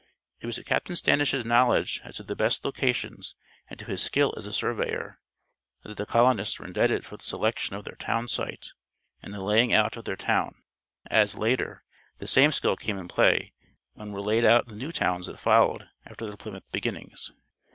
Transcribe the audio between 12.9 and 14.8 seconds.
in play when were laid out the